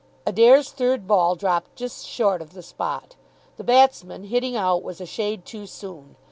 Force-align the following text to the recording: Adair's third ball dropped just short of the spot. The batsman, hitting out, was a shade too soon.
Adair's 0.25 0.71
third 0.71 1.07
ball 1.07 1.35
dropped 1.35 1.75
just 1.75 2.07
short 2.07 2.41
of 2.41 2.53
the 2.53 2.63
spot. 2.63 3.15
The 3.57 3.63
batsman, 3.63 4.23
hitting 4.23 4.55
out, 4.55 4.81
was 4.81 4.99
a 4.99 5.05
shade 5.05 5.45
too 5.45 5.67
soon. 5.67 6.15